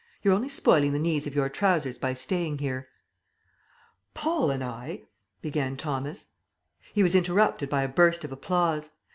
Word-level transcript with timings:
You're 0.23 0.33
only 0.33 0.49
spoiling 0.49 0.93
the 0.93 0.97
knees 0.97 1.27
of 1.27 1.35
your 1.35 1.47
trousers 1.47 1.99
by 1.99 2.15
staying 2.15 2.57
here." 2.57 2.87
"Paul 4.15 4.49
and 4.49 4.63
I" 4.63 5.03
began 5.43 5.77
Thomas. 5.77 6.29
He 6.91 7.03
was 7.03 7.13
interrupted 7.13 7.69
by 7.69 7.83
a 7.83 7.87
burst 7.87 8.23
of 8.23 8.31
applause. 8.31 8.89